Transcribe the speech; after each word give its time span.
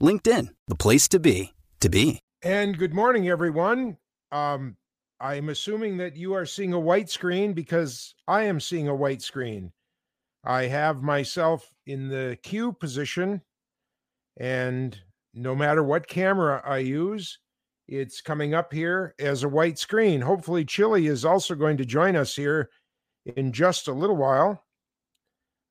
LinkedIn, 0.00 0.48
the 0.66 0.76
place 0.76 1.08
to 1.08 1.18
be, 1.18 1.54
to 1.80 1.88
be. 1.88 2.20
And 2.42 2.78
good 2.78 2.94
morning, 2.94 3.28
everyone. 3.28 3.98
Um, 4.30 4.76
I'm 5.20 5.48
assuming 5.48 5.96
that 5.96 6.16
you 6.16 6.34
are 6.34 6.46
seeing 6.46 6.72
a 6.72 6.78
white 6.78 7.10
screen 7.10 7.52
because 7.52 8.14
I 8.28 8.44
am 8.44 8.60
seeing 8.60 8.86
a 8.86 8.94
white 8.94 9.22
screen. 9.22 9.72
I 10.44 10.64
have 10.64 11.02
myself 11.02 11.68
in 11.86 12.08
the 12.08 12.38
queue 12.42 12.72
position, 12.72 13.42
and 14.38 14.96
no 15.34 15.56
matter 15.56 15.82
what 15.82 16.06
camera 16.06 16.62
I 16.64 16.78
use, 16.78 17.40
it's 17.88 18.20
coming 18.20 18.54
up 18.54 18.72
here 18.72 19.14
as 19.18 19.42
a 19.42 19.48
white 19.48 19.78
screen. 19.78 20.20
Hopefully, 20.20 20.64
Chillie 20.64 21.06
is 21.06 21.24
also 21.24 21.54
going 21.54 21.78
to 21.78 21.84
join 21.84 22.14
us 22.14 22.36
here 22.36 22.70
in 23.24 23.52
just 23.52 23.88
a 23.88 23.92
little 23.92 24.16
while. 24.16 24.64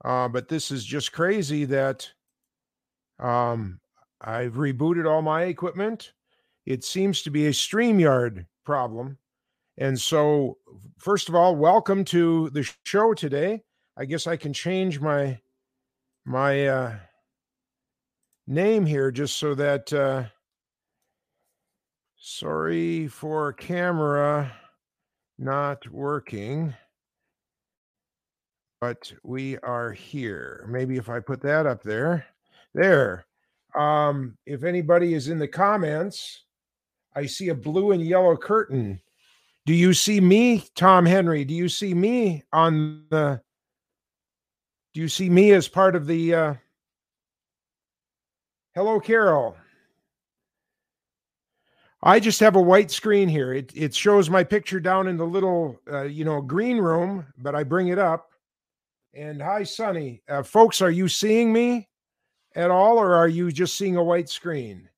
Uh, 0.04 0.28
but 0.28 0.50
this 0.50 0.70
is 0.70 0.84
just 0.84 1.12
crazy 1.12 1.66
that 1.66 2.12
um, 3.20 3.80
I've 4.22 4.54
rebooted 4.54 5.10
all 5.10 5.22
my 5.22 5.44
equipment. 5.44 6.14
It 6.66 6.84
seems 6.84 7.22
to 7.24 7.30
be 7.30 7.48
a 7.48 7.52
StreamYard 7.52 8.46
problem. 8.66 9.18
And 9.78 10.00
so, 10.00 10.58
first 10.98 11.30
of 11.30 11.36
all, 11.36 11.56
welcome 11.56 12.04
to 12.06 12.50
the 12.50 12.68
show 12.84 13.14
today. 13.14 13.64
I 13.98 14.06
guess 14.06 14.28
I 14.28 14.36
can 14.38 14.54
change 14.54 15.00
my 15.00 15.40
my 16.26 16.68
uh, 16.68 16.96
name 18.48 18.86
here 18.86 19.12
just 19.12 19.38
so 19.38 19.56
that 19.56 19.94
uh, 19.94 20.24
sorry 22.18 23.08
for 23.08 23.54
camera 23.54 24.52
not 25.38 25.88
working 25.92 26.74
but 28.82 29.14
we 29.24 29.58
are 29.60 29.92
here 29.92 30.66
maybe 30.68 30.98
if 30.98 31.10
i 31.10 31.20
put 31.20 31.40
that 31.42 31.66
up 31.68 31.84
there 31.84 32.26
there 32.74 33.26
um 33.76 34.38
if 34.46 34.64
anybody 34.64 35.14
is 35.14 35.28
in 35.28 35.40
the 35.40 35.48
comments 35.48 36.44
i 37.16 37.26
see 37.26 37.50
a 37.50 37.56
blue 37.56 37.92
and 37.92 38.06
yellow 38.06 38.38
curtain. 38.38 39.02
Do 39.66 39.74
you 39.74 39.94
see 39.94 40.22
me 40.22 40.64
tom 40.76 41.06
henry? 41.06 41.44
Do 41.44 41.54
you 41.54 41.68
see 41.68 41.94
me 41.94 42.44
on 42.54 43.06
the 43.10 43.42
do 44.94 45.02
you 45.02 45.10
see 45.10 45.30
me 45.30 45.52
as 45.52 45.68
part 45.68 45.96
of 45.96 46.08
the 46.08 46.34
uh 46.34 46.54
hello 48.76 49.00
carol. 49.00 49.58
I 52.04 52.20
just 52.20 52.40
have 52.42 52.56
a 52.56 52.62
white 52.62 52.92
screen 52.92 53.28
here. 53.28 53.52
It, 53.52 53.72
it 53.76 53.96
shows 53.96 54.30
my 54.30 54.44
picture 54.44 54.80
down 54.80 55.08
in 55.08 55.18
the 55.18 55.26
little 55.26 55.82
uh, 55.92 56.04
you 56.04 56.24
know 56.24 56.42
green 56.42 56.78
room 56.78 57.26
but 57.40 57.56
i 57.56 57.64
bring 57.64 57.88
it 57.88 58.00
up. 58.00 58.30
And 59.14 59.42
hi 59.42 59.64
sunny. 59.64 60.22
Uh, 60.30 60.44
folks 60.44 60.82
are 60.82 60.92
you 60.92 61.08
seeing 61.08 61.52
me 61.52 61.90
at 62.58 62.70
all 62.70 62.98
or 62.98 63.16
are 63.16 63.30
you 63.30 63.50
just 63.52 63.78
seeing 63.78 63.96
a 63.96 64.04
white 64.04 64.28
screen 64.28 64.90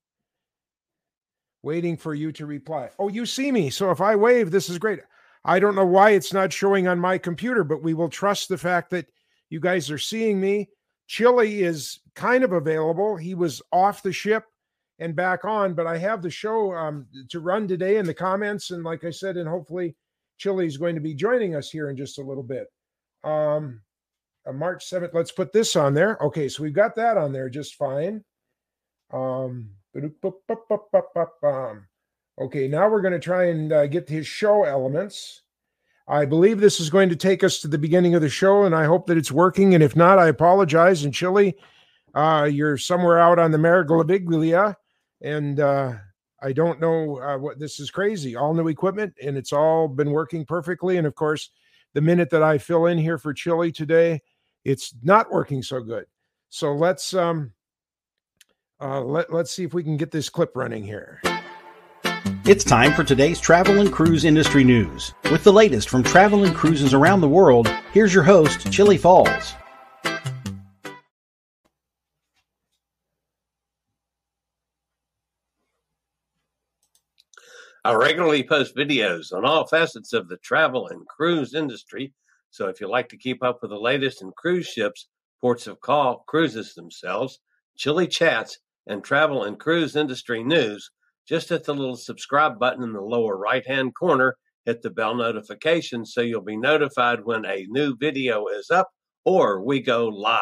waiting 1.62 1.96
for 1.96 2.16
you 2.16 2.32
to 2.32 2.48
reply 2.48 2.90
oh 2.98 3.10
you 3.10 3.26
see 3.26 3.52
me 3.52 3.70
so 3.70 3.92
if 3.92 4.02
i 4.02 4.16
wave 4.16 4.50
this 4.50 4.70
is 4.70 4.80
great 4.80 5.02
i 5.46 5.60
don't 5.60 5.76
know 5.76 5.86
why 5.86 6.12
it's 6.12 6.34
not 6.34 6.52
showing 6.52 6.88
on 6.88 6.98
my 6.98 7.18
computer 7.18 7.64
but 7.64 7.84
we 7.84 7.94
will 7.94 8.10
trust 8.10 8.50
the 8.50 8.58
fact 8.58 8.90
that 8.90 9.06
you 9.50 9.60
guys 9.60 9.90
are 9.92 9.98
seeing 9.98 10.40
me. 10.40 10.70
Chillie 11.08 11.64
is 11.64 12.00
kind 12.16 12.44
of 12.44 12.54
available. 12.54 13.18
He 13.18 13.34
was 13.34 13.62
off 13.72 14.04
the 14.04 14.14
ship 14.14 14.46
and 15.00 15.16
back 15.16 15.44
on, 15.44 15.74
but 15.74 15.88
I 15.88 15.98
have 15.98 16.22
the 16.22 16.30
show 16.30 16.74
um, 16.74 17.08
to 17.30 17.40
run 17.40 17.68
today 17.68 17.98
in 17.98 18.06
the 18.06 18.14
comments. 18.14 18.72
And 18.72 18.84
like 18.84 19.04
I 19.04 19.10
said, 19.10 19.38
and 19.38 19.50
hopefully 19.50 19.96
Chillie 20.38 20.68
is 20.68 20.78
going 20.78 20.96
to 20.96 21.02
be 21.02 21.16
joining 21.16 21.56
us 21.56 21.70
here 21.70 21.90
in 21.90 21.98
just 21.98 22.20
a 22.20 22.24
little 22.24 22.44
bit. 22.44 22.68
Um, 23.24 23.82
March 24.54 24.90
7th, 24.90 25.14
let's 25.14 25.32
put 25.32 25.54
this 25.54 25.76
on 25.76 25.94
there. 25.94 26.18
Okay, 26.22 26.50
so 26.50 26.64
we've 26.64 26.74
got 26.74 26.96
that 26.96 27.18
on 27.18 27.32
there 27.32 27.50
just 27.50 27.76
fine. 27.76 28.24
Um, 29.12 29.70
okay, 32.40 32.68
now 32.68 32.90
we're 32.90 33.02
going 33.02 33.14
to 33.14 33.20
try 33.20 33.46
and 33.46 33.74
uh, 33.74 33.88
get 33.88 34.10
his 34.10 34.28
show 34.28 34.64
elements. 34.64 35.42
I 36.08 36.26
believe 36.26 36.60
this 36.60 36.80
is 36.80 36.90
going 36.90 37.10
to 37.10 37.16
take 37.16 37.44
us 37.44 37.60
to 37.62 37.68
the 37.68 37.78
beginning 37.78 38.16
of 38.16 38.22
the 38.22 38.30
show, 38.30 38.64
and 38.64 38.74
I 38.74 38.86
hope 38.86 39.06
that 39.08 39.18
it's 39.18 39.32
working. 39.32 39.76
And 39.76 39.84
if 39.84 39.96
not, 39.96 40.18
I 40.18 40.28
apologize. 40.28 41.04
And 41.04 41.14
Chillie, 41.14 41.56
uh, 42.16 42.50
you're 42.52 42.78
somewhere 42.78 43.20
out 43.20 43.38
on 43.38 43.52
the 43.52 43.60
Meraviglia, 43.60 44.76
and 45.22 45.60
uh, 45.60 45.94
I 46.42 46.54
don't 46.54 46.80
know 46.80 47.20
uh, 47.22 47.38
what 47.38 47.60
this 47.60 47.80
is 47.80 47.92
crazy. 47.92 48.36
All 48.36 48.56
new 48.56 48.70
equipment, 48.70 49.14
and 49.24 49.38
it's 49.38 49.54
all 49.54 49.88
been 49.88 50.10
working 50.10 50.46
perfectly. 50.46 50.98
And 50.98 51.06
of 51.06 51.14
course, 51.14 51.52
the 51.94 52.02
minute 52.02 52.32
that 52.32 52.44
I 52.44 52.58
fill 52.58 52.88
in 52.88 52.98
here 52.98 53.20
for 53.20 53.34
Chillie 53.34 53.72
today, 53.72 54.22
it's 54.66 54.94
not 55.04 55.32
working 55.32 55.62
so 55.62 55.82
good. 55.82 56.06
So 56.50 56.74
let's 56.74 57.14
um, 57.14 57.54
uh, 58.82 59.02
let 59.02 59.32
let's 59.32 59.52
see 59.52 59.64
if 59.64 59.74
we 59.74 59.84
can 59.84 59.98
get 59.98 60.12
this 60.12 60.30
clip 60.30 60.56
running 60.56 60.84
here. 60.84 61.22
It's 62.46 62.64
time 62.64 62.94
for 62.94 63.04
today's 63.04 63.40
travel 63.40 63.80
and 63.80 63.92
cruise 63.92 64.26
industry 64.26 64.64
news. 64.64 65.14
With 65.32 65.44
the 65.44 65.54
latest 65.54 65.90
from 65.90 66.02
travel 66.02 66.46
and 66.46 66.56
cruises 66.56 66.94
around 66.94 67.22
the 67.22 67.28
world, 67.28 67.68
here's 67.94 68.14
your 68.14 68.24
host, 68.24 68.72
Chillie 68.72 68.98
Falls. 68.98 69.54
I 77.86 77.94
regularly 77.94 78.44
post 78.44 78.76
videos 78.76 79.32
on 79.32 79.46
all 79.46 79.66
facets 79.66 80.14
of 80.14 80.28
the 80.28 80.38
travel 80.38 80.88
and 80.88 81.08
cruise 81.08 81.54
industry. 81.54 82.14
So 82.52 82.68
if 82.68 82.82
you 82.82 82.90
like 82.90 83.10
to 83.10 83.18
keep 83.18 83.44
up 83.44 83.60
with 83.62 83.72
the 83.72 83.80
latest 83.80 84.22
in 84.22 84.32
cruise 84.36 84.68
ships, 84.68 85.08
ports 85.42 85.68
of 85.68 85.80
call, 85.80 86.24
cruises 86.28 86.74
themselves, 86.74 87.40
Chillie 87.78 88.08
chats, 88.08 88.60
and 88.88 89.04
travel 89.04 89.44
and 89.44 89.60
cruise 89.60 89.96
industry 89.96 90.44
news, 90.44 90.90
just 91.28 91.50
hit 91.50 91.64
the 91.64 91.76
little 91.76 91.96
subscribe 91.96 92.58
button 92.58 92.84
in 92.84 92.94
the 92.94 93.02
lower 93.02 93.38
right 93.38 93.66
hand 93.68 93.94
corner, 93.96 94.36
hit 94.66 94.82
the 94.82 94.90
bell 94.90 95.16
notification 95.16 96.06
so 96.06 96.22
you'll 96.22 96.42
be 96.42 96.58
notified 96.58 97.20
when 97.24 97.46
a 97.46 97.66
new 97.70 97.96
video 97.96 98.48
is 98.48 98.70
up 98.72 98.90
or 99.26 99.64
we 99.64 99.80
go 99.80 100.08
live. 100.08 100.42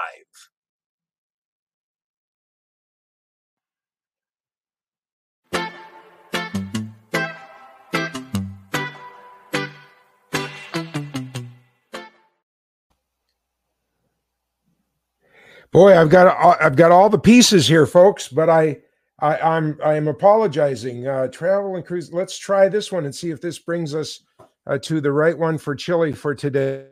Boy, 15.72 15.98
I've 15.98 16.10
got 16.10 16.62
I've 16.62 16.76
got 16.76 16.92
all 16.92 17.10
the 17.10 17.20
pieces 17.20 17.68
here, 17.68 17.86
folks, 17.86 18.28
but 18.28 18.50
I 18.50 18.78
I, 19.20 19.38
I'm 19.38 19.80
I 19.84 19.96
am 19.96 20.08
apologizing. 20.08 21.08
Uh, 21.08 21.28
travel 21.28 21.76
and 21.76 21.86
cruise. 21.86 22.14
Let's 22.14 22.38
try 22.38 22.70
this 22.70 22.92
one 22.92 23.06
and 23.06 23.14
see 23.14 23.32
if 23.32 23.42
this 23.42 23.60
brings 23.60 23.94
us 23.94 24.22
uh, 24.66 24.78
to 24.80 25.02
the 25.02 25.12
right 25.12 25.38
one 25.38 25.58
for 25.58 25.76
Chillie 25.76 26.14
for 26.14 26.34
today. 26.36 26.88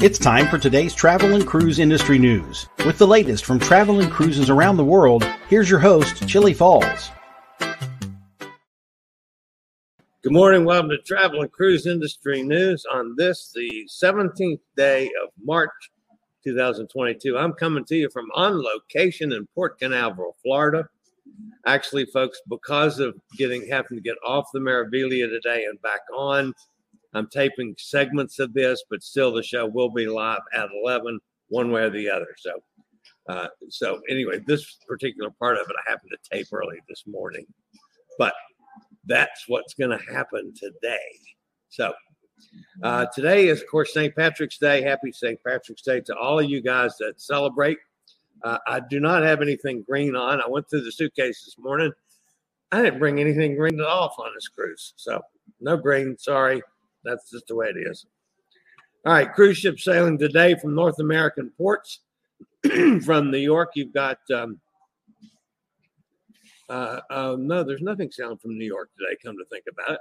It's 0.00 0.18
time 0.18 0.48
for 0.48 0.58
today's 0.58 0.94
travel 0.94 1.34
and 1.34 1.46
cruise 1.46 1.78
industry 1.78 2.18
news. 2.18 2.68
With 2.84 2.98
the 2.98 3.06
latest 3.06 3.46
from 3.46 3.58
travel 3.58 4.00
and 4.00 4.12
cruises 4.12 4.50
around 4.50 4.76
the 4.76 4.84
world, 4.84 5.24
here's 5.48 5.70
your 5.70 5.78
host, 5.78 6.28
Chillie 6.28 6.52
Falls. 6.52 7.10
Good 10.24 10.32
morning. 10.32 10.64
Welcome 10.64 10.88
to 10.88 10.96
Travel 10.96 11.42
and 11.42 11.52
Cruise 11.52 11.86
Industry 11.86 12.42
News 12.42 12.86
on 12.90 13.14
this, 13.14 13.52
the 13.54 13.86
17th 14.02 14.58
day 14.74 15.04
of 15.22 15.28
March 15.38 15.68
2022. 16.44 17.36
I'm 17.36 17.52
coming 17.52 17.84
to 17.84 17.94
you 17.94 18.08
from 18.08 18.30
on 18.34 18.62
location 18.62 19.32
in 19.32 19.46
Port 19.54 19.78
Canaveral, 19.78 20.34
Florida. 20.42 20.88
Actually, 21.66 22.06
folks, 22.06 22.40
because 22.48 23.00
of 23.00 23.14
getting 23.36 23.68
having 23.68 23.98
to 23.98 24.00
get 24.02 24.16
off 24.26 24.46
the 24.54 24.60
Meraviglia 24.60 25.28
today 25.28 25.66
and 25.66 25.78
back 25.82 26.00
on, 26.16 26.54
I'm 27.12 27.28
taping 27.28 27.74
segments 27.76 28.38
of 28.38 28.54
this, 28.54 28.82
but 28.88 29.02
still 29.02 29.30
the 29.30 29.42
show 29.42 29.66
will 29.66 29.90
be 29.90 30.06
live 30.06 30.40
at 30.54 30.70
11, 30.82 31.20
one 31.48 31.70
way 31.70 31.82
or 31.82 31.90
the 31.90 32.08
other. 32.08 32.34
So, 32.38 32.62
uh, 33.28 33.48
so 33.68 34.00
anyway, 34.08 34.40
this 34.46 34.78
particular 34.88 35.28
part 35.38 35.58
of 35.58 35.68
it 35.68 35.76
I 35.86 35.90
happened 35.90 36.12
to 36.12 36.34
tape 36.34 36.46
early 36.50 36.78
this 36.88 37.04
morning, 37.06 37.44
but 38.18 38.32
that's 39.06 39.44
what's 39.48 39.74
going 39.74 39.96
to 39.96 40.12
happen 40.12 40.52
today. 40.54 41.18
So, 41.68 41.92
uh, 42.82 43.06
today 43.14 43.48
is, 43.48 43.60
of 43.60 43.68
course, 43.68 43.92
St. 43.92 44.14
Patrick's 44.14 44.58
Day. 44.58 44.82
Happy 44.82 45.12
St. 45.12 45.38
Patrick's 45.44 45.82
Day 45.82 46.00
to 46.02 46.16
all 46.16 46.38
of 46.38 46.48
you 46.48 46.60
guys 46.60 46.96
that 46.98 47.20
celebrate. 47.20 47.78
Uh, 48.42 48.58
I 48.66 48.80
do 48.80 49.00
not 49.00 49.22
have 49.22 49.42
anything 49.42 49.82
green 49.82 50.14
on. 50.14 50.40
I 50.40 50.48
went 50.48 50.68
through 50.68 50.82
the 50.82 50.92
suitcase 50.92 51.44
this 51.44 51.56
morning. 51.58 51.92
I 52.72 52.82
didn't 52.82 52.98
bring 52.98 53.20
anything 53.20 53.56
green 53.56 53.80
at 53.80 53.86
all 53.86 54.14
on 54.18 54.30
this 54.34 54.48
cruise. 54.48 54.94
So, 54.96 55.20
no 55.60 55.76
green. 55.76 56.16
Sorry. 56.18 56.62
That's 57.04 57.30
just 57.30 57.46
the 57.48 57.54
way 57.54 57.68
it 57.68 57.76
is. 57.78 58.06
All 59.06 59.12
right. 59.12 59.32
Cruise 59.32 59.58
ship 59.58 59.78
sailing 59.78 60.18
today 60.18 60.56
from 60.56 60.74
North 60.74 60.98
American 60.98 61.50
ports. 61.56 62.00
from 63.04 63.30
New 63.30 63.38
York, 63.38 63.70
you've 63.74 63.92
got. 63.92 64.18
Um, 64.34 64.60
uh, 66.68 67.00
uh, 67.10 67.36
no, 67.38 67.62
there's 67.62 67.82
nothing 67.82 68.10
sailing 68.10 68.38
from 68.38 68.58
New 68.58 68.66
York 68.66 68.90
today, 68.98 69.16
come 69.22 69.36
to 69.36 69.44
think 69.46 69.64
about 69.70 69.94
it. 69.94 70.00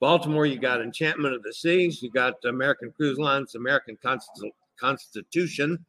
Baltimore, 0.00 0.46
you 0.46 0.58
got 0.58 0.82
Enchantment 0.82 1.34
of 1.34 1.42
the 1.42 1.52
Seas. 1.52 2.02
You 2.02 2.10
got 2.10 2.34
American 2.44 2.92
Cruise 2.92 3.18
Lines, 3.18 3.54
American 3.54 3.96
Const- 4.02 4.28
Constitution. 4.78 5.84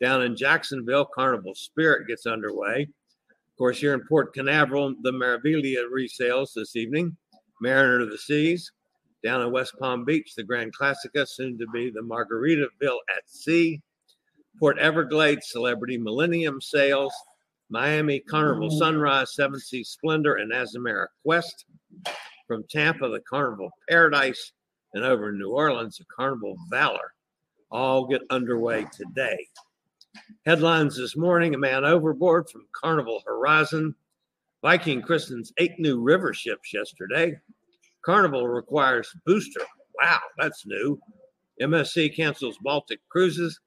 Down 0.00 0.22
in 0.22 0.34
Jacksonville, 0.34 1.04
Carnival 1.04 1.54
Spirit 1.54 2.08
gets 2.08 2.26
underway. 2.26 2.82
Of 3.30 3.58
course, 3.58 3.78
here 3.78 3.92
in 3.92 4.00
Port 4.08 4.32
Canaveral, 4.32 4.94
the 5.02 5.12
Meraviglia 5.12 5.84
resales 5.94 6.54
this 6.54 6.74
evening. 6.74 7.16
Mariner 7.60 8.00
of 8.00 8.10
the 8.10 8.16
Seas. 8.18 8.72
Down 9.22 9.42
in 9.42 9.52
West 9.52 9.74
Palm 9.78 10.06
Beach, 10.06 10.34
the 10.34 10.42
Grand 10.42 10.74
Classica, 10.74 11.28
soon 11.28 11.58
to 11.58 11.66
be 11.66 11.90
the 11.90 12.00
Margaritaville 12.00 13.00
at 13.14 13.28
Sea. 13.28 13.82
Port 14.58 14.78
Everglades, 14.78 15.50
Celebrity 15.50 15.98
Millennium 15.98 16.60
Sails. 16.62 17.12
Miami, 17.70 18.20
Carnival 18.20 18.68
mm. 18.68 18.78
Sunrise, 18.78 19.34
Seven 19.34 19.58
Seas 19.58 19.88
Splendor, 19.88 20.36
and 20.36 20.52
Azamara 20.52 21.06
Quest 21.24 21.66
from 22.46 22.64
Tampa, 22.68 23.08
the 23.08 23.20
Carnival 23.20 23.70
Paradise, 23.88 24.52
and 24.94 25.04
over 25.04 25.28
in 25.28 25.38
New 25.38 25.50
Orleans, 25.50 25.98
the 25.98 26.04
Carnival 26.14 26.56
Valor 26.68 27.12
all 27.70 28.06
get 28.06 28.22
underway 28.30 28.86
today. 28.92 29.46
Headlines 30.44 30.96
this 30.96 31.16
morning 31.16 31.54
a 31.54 31.58
man 31.58 31.84
overboard 31.84 32.48
from 32.50 32.66
Carnival 32.72 33.22
Horizon. 33.24 33.94
Viking 34.62 35.00
christens 35.00 35.52
eight 35.58 35.78
new 35.78 36.00
river 36.00 36.34
ships 36.34 36.74
yesterday. 36.74 37.34
Carnival 38.04 38.48
requires 38.48 39.14
booster. 39.24 39.60
Wow, 40.02 40.20
that's 40.38 40.66
new. 40.66 40.98
MSC 41.62 42.14
cancels 42.14 42.58
Baltic 42.62 43.00
cruises. 43.08 43.60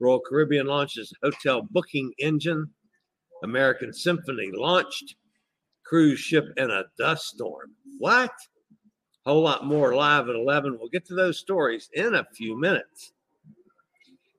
Royal 0.00 0.20
Caribbean 0.20 0.66
launches 0.66 1.12
hotel 1.22 1.62
booking 1.70 2.12
engine. 2.18 2.68
American 3.42 3.92
Symphony 3.92 4.50
launched. 4.52 5.16
Cruise 5.84 6.18
ship 6.18 6.46
in 6.56 6.70
a 6.70 6.84
dust 6.98 7.26
storm. 7.26 7.70
What? 7.98 8.32
A 9.24 9.30
Whole 9.30 9.42
lot 9.42 9.64
more 9.64 9.94
live 9.94 10.28
at 10.28 10.34
11. 10.34 10.78
We'll 10.78 10.88
get 10.88 11.04
to 11.06 11.14
those 11.14 11.38
stories 11.38 11.88
in 11.94 12.14
a 12.14 12.26
few 12.34 12.58
minutes. 12.58 13.12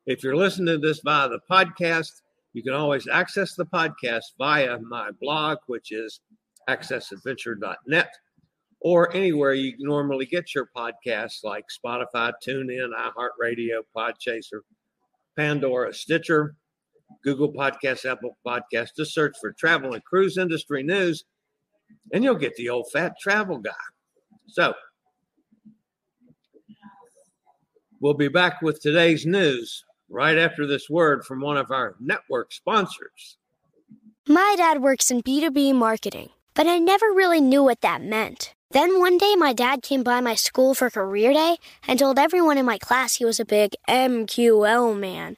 If 0.05 0.23
you're 0.23 0.35
listening 0.35 0.67
to 0.67 0.77
this 0.77 1.01
via 1.01 1.29
the 1.29 1.39
podcast, 1.49 2.21
you 2.53 2.63
can 2.63 2.73
always 2.73 3.07
access 3.07 3.55
the 3.55 3.65
podcast 3.65 4.23
via 4.37 4.79
my 4.79 5.11
blog, 5.21 5.59
which 5.67 5.91
is 5.91 6.21
accessadventure.net, 6.69 8.09
or 8.79 9.13
anywhere 9.15 9.53
you 9.53 9.73
normally 9.79 10.25
get 10.25 10.55
your 10.55 10.69
podcasts 10.75 11.43
like 11.43 11.65
Spotify, 11.67 12.31
TuneIn, 12.45 12.89
iHeartRadio, 12.93 13.81
Podchaser, 13.95 14.61
Pandora, 15.35 15.93
Stitcher, 15.93 16.55
Google 17.23 17.51
Podcasts, 17.51 18.09
Apple 18.09 18.37
Podcasts. 18.45 18.95
Just 18.97 19.13
search 19.13 19.35
for 19.39 19.53
travel 19.53 19.93
and 19.93 20.03
cruise 20.03 20.37
industry 20.37 20.83
news 20.83 21.23
and 22.11 22.23
you'll 22.23 22.35
get 22.35 22.55
the 22.55 22.69
old 22.69 22.87
fat 22.91 23.13
travel 23.19 23.57
guy. 23.59 23.71
So, 24.47 24.73
we'll 27.99 28.13
be 28.13 28.29
back 28.29 28.61
with 28.61 28.81
today's 28.81 29.25
news 29.25 29.83
right 30.09 30.37
after 30.37 30.65
this 30.65 30.89
word 30.89 31.25
from 31.25 31.41
one 31.41 31.57
of 31.57 31.71
our 31.71 31.95
network 31.99 32.53
sponsors. 32.53 33.37
My 34.27 34.55
dad 34.57 34.81
works 34.81 35.11
in 35.11 35.21
B2B 35.21 35.73
marketing, 35.75 36.29
but 36.53 36.67
I 36.67 36.79
never 36.79 37.07
really 37.07 37.41
knew 37.41 37.63
what 37.63 37.81
that 37.81 38.01
meant. 38.01 38.53
Then 38.71 38.99
one 38.99 39.17
day, 39.17 39.35
my 39.35 39.53
dad 39.53 39.81
came 39.81 40.03
by 40.03 40.19
my 40.19 40.35
school 40.35 40.73
for 40.73 40.89
career 40.89 41.31
day 41.31 41.57
and 41.87 41.97
told 41.97 42.19
everyone 42.19 42.57
in 42.57 42.65
my 42.65 42.77
class 42.77 43.15
he 43.15 43.23
was 43.23 43.39
a 43.39 43.45
big 43.45 43.73
MQL 43.89 44.97
man. 44.99 45.37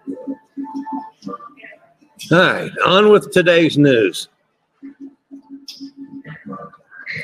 All 1.27 1.37
right, 2.31 2.71
on 2.85 3.09
with 3.09 3.31
today's 3.31 3.77
news. 3.77 4.29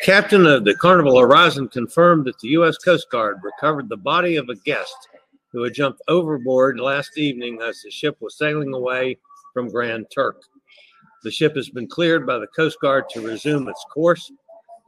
Captain 0.03 0.45
of 0.45 0.65
the 0.65 0.75
Carnival 0.75 1.19
Horizon 1.19 1.67
confirmed 1.69 2.25
that 2.25 2.37
the 2.39 2.49
U.S. 2.49 2.77
Coast 2.77 3.09
Guard 3.09 3.37
recovered 3.41 3.89
the 3.89 3.97
body 3.97 4.35
of 4.35 4.49
a 4.49 4.55
guest 4.55 4.95
who 5.51 5.63
had 5.63 5.73
jumped 5.73 6.01
overboard 6.07 6.79
last 6.79 7.17
evening 7.17 7.59
as 7.61 7.81
the 7.81 7.89
ship 7.89 8.17
was 8.19 8.37
sailing 8.37 8.73
away 8.73 9.17
from 9.53 9.69
Grand 9.69 10.05
Turk. 10.13 10.41
The 11.23 11.31
ship 11.31 11.55
has 11.55 11.69
been 11.69 11.87
cleared 11.87 12.27
by 12.27 12.37
the 12.37 12.47
Coast 12.47 12.79
Guard 12.81 13.05
to 13.11 13.21
resume 13.21 13.67
its 13.67 13.83
course. 13.91 14.31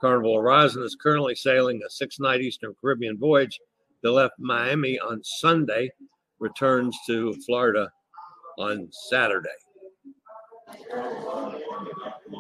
Carnival 0.02 0.40
Horizon 0.40 0.84
is 0.84 0.98
currently 1.02 1.36
sailing 1.36 1.82
a 1.86 1.90
six 1.90 2.20
night 2.20 2.42
Eastern 2.42 2.76
Caribbean 2.80 3.18
voyage 3.18 3.60
that 4.04 4.12
left 4.12 4.36
Miami 4.38 5.00
on 5.00 5.22
Sunday, 5.24 5.90
returns 6.40 6.96
to 7.08 7.34
Florida 7.46 7.92
on 8.60 8.90
Saturday. 8.92 9.50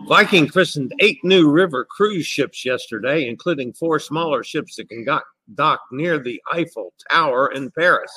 Viking 0.07 0.47
christened 0.47 0.93
eight 0.99 1.19
new 1.23 1.49
river 1.49 1.85
cruise 1.85 2.25
ships 2.25 2.65
yesterday, 2.65 3.27
including 3.27 3.73
four 3.73 3.99
smaller 3.99 4.43
ships 4.43 4.75
that 4.75 4.89
can 4.89 5.05
dock 5.55 5.81
near 5.91 6.19
the 6.19 6.41
Eiffel 6.51 6.93
Tower 7.09 7.51
in 7.51 7.71
Paris. 7.71 8.11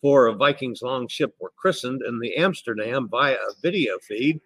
Four 0.00 0.26
of 0.26 0.38
Viking's 0.38 0.82
long 0.82 1.06
ship 1.06 1.34
were 1.40 1.52
christened 1.56 2.02
in 2.02 2.18
the 2.18 2.36
Amsterdam 2.36 3.08
via 3.08 3.34
a 3.34 3.54
video 3.62 3.98
feed, 4.06 4.40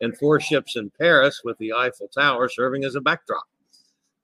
and 0.00 0.16
four 0.16 0.40
ships 0.40 0.76
in 0.76 0.90
Paris 0.98 1.40
with 1.44 1.56
the 1.58 1.72
Eiffel 1.72 2.08
Tower 2.08 2.48
serving 2.48 2.84
as 2.84 2.94
a 2.94 3.00
backdrop. 3.00 3.44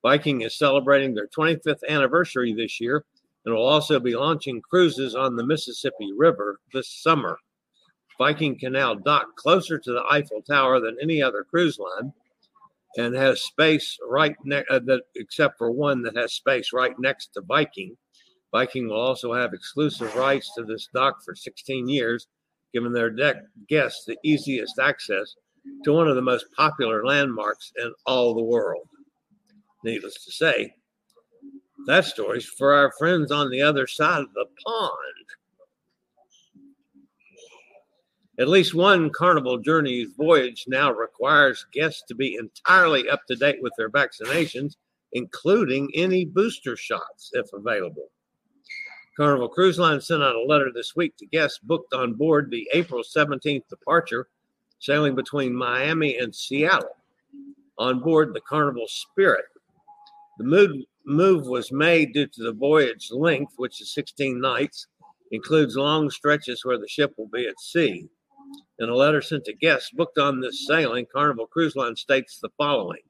Viking 0.03 0.43
is 0.43 0.59
celebrating 0.59 1.15
their 1.15 1.29
25th 1.29 1.81
anniversary 1.89 2.53
this 2.53 2.81
year 2.81 3.05
and 3.45 3.55
will 3.55 3.67
also 3.67 3.99
be 3.99 4.15
launching 4.15 4.61
cruises 4.61 5.15
on 5.15 5.37
the 5.37 5.47
Mississippi 5.47 6.13
River 6.17 6.61
this 6.73 6.89
summer. 6.89 7.39
Viking 8.19 8.59
Canal 8.59 8.97
dock 8.97 9.37
closer 9.37 9.79
to 9.79 9.93
the 9.93 10.05
Eiffel 10.11 10.43
Tower 10.43 10.81
than 10.81 10.97
any 11.03 11.23
other 11.23 11.45
cruise 11.45 11.79
line 11.79 12.13
and 12.97 13.15
has 13.15 13.43
space 13.43 13.99
right 14.09 14.37
next, 14.45 14.71
uh, 14.71 14.99
except 15.17 15.59
for 15.59 15.71
one 15.71 16.03
that 16.03 16.17
has 16.17 16.33
space 16.33 16.73
right 16.73 16.99
next 16.99 17.35
to 17.35 17.41
Viking. 17.41 17.97
Viking 18.53 18.89
will 18.89 19.01
also 19.01 19.33
have 19.35 19.53
exclusive 19.53 20.15
rights 20.15 20.53
to 20.55 20.65
this 20.65 20.89
dock 20.95 21.23
for 21.25 21.35
16 21.35 21.89
years, 21.89 22.29
giving 22.73 22.93
their 22.93 23.11
deck 23.11 23.37
guests 23.69 24.05
the 24.05 24.17
easiest 24.23 24.79
access 24.79 25.35
to 25.83 25.93
one 25.93 26.07
of 26.07 26.15
the 26.15 26.23
most 26.23 26.47
popular 26.57 27.05
landmarks 27.05 27.73
in 27.79 27.93
all 28.07 28.35
the 28.35 28.43
world. 28.43 28.87
Needless 29.83 30.25
to 30.25 30.33
say, 30.33 30.75
that 31.87 32.05
story's 32.05 32.47
for 32.47 32.73
our 32.73 32.93
friends 32.99 33.31
on 33.31 33.51
the 33.51 33.61
other 33.61 33.87
side 33.87 34.23
of 34.23 34.33
the 34.35 34.47
pond. 34.65 35.27
At 38.37 38.49
least 38.49 38.75
one 38.75 39.11
Carnival 39.11 39.59
Journeys 39.59 40.09
voyage 40.17 40.65
now 40.67 40.93
requires 40.93 41.67
guests 41.73 42.03
to 42.09 42.17
be 42.17 42.35
entirely 42.35 43.09
up 43.09 43.21
to 43.29 43.37
date 43.37 43.63
with 43.63 43.73
their 43.79 43.91
vaccinations, 43.91 44.75
including 45.13 45.89
any 45.95 46.25
booster 46.25 46.77
shots 46.77 47.31
if 47.35 47.47
available. 47.53 48.11
Carnival 49.17 49.49
Cruise 49.49 49.79
Line 49.79 50.01
sent 50.01 50.25
out 50.25 50.35
a 50.35 50.43
letter 50.43 50.73
this 50.75 50.97
week 50.97 51.17
to 51.19 51.27
guests 51.27 51.61
booked 51.63 51.95
on 51.95 52.15
board 52.15 52.51
the 52.51 52.69
April 52.75 53.05
17th 53.05 53.69
departure, 53.69 54.27
sailing 54.81 55.15
between 55.15 55.55
Miami 55.55 56.19
and 56.19 56.35
Seattle. 56.35 56.97
On 57.79 58.01
board 58.01 58.35
the 58.35 58.41
Carnival 58.41 58.89
Spirit, 58.89 59.45
the 60.39 60.45
move, 60.45 60.73
move 61.07 61.47
was 61.47 61.71
made 61.71 62.13
due 62.13 62.27
to 62.27 62.43
the 62.43 62.53
voyage 62.53 63.11
length, 63.13 63.53
which 63.59 63.81
is 63.81 63.95
16 63.95 64.41
nights, 64.41 64.89
includes 65.31 65.77
long 65.77 66.11
stretches 66.11 66.65
where 66.65 66.79
the 66.79 66.89
ship 66.89 67.15
will 67.17 67.29
be 67.29 67.47
at 67.47 67.61
sea. 67.61 68.09
In 68.79 68.89
a 68.89 68.95
letter 68.95 69.23
sent 69.23 69.45
to 69.45 69.53
guests 69.53 69.91
booked 69.91 70.19
on 70.19 70.41
this 70.41 70.67
sailing, 70.67 71.07
Carnival 71.13 71.47
Cruise 71.47 71.77
Line 71.77 71.97
states 71.97 72.39
the 72.41 72.51
following 72.59 73.03